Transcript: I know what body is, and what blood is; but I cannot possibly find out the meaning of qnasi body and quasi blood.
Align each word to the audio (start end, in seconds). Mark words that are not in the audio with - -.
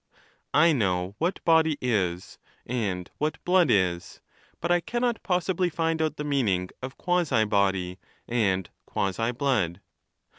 I 0.55 0.73
know 0.73 1.13
what 1.19 1.43
body 1.45 1.77
is, 1.79 2.39
and 2.65 3.07
what 3.19 3.37
blood 3.45 3.69
is; 3.69 4.19
but 4.59 4.71
I 4.71 4.79
cannot 4.79 5.21
possibly 5.21 5.69
find 5.69 6.01
out 6.01 6.15
the 6.17 6.23
meaning 6.23 6.69
of 6.81 6.97
qnasi 6.97 7.47
body 7.47 7.99
and 8.27 8.67
quasi 8.87 9.31
blood. 9.31 9.79